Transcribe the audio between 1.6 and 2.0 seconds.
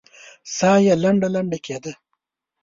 کېده.